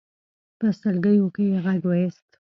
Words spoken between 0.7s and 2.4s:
سلګيو کې يې غږ واېست.